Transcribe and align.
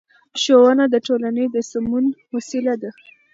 ښوونه 0.41 0.85
د 0.93 0.95
ټولنې 1.07 1.45
د 1.53 1.55
سمون 1.69 2.05
وسیله 2.35 2.73
ده 2.81 2.91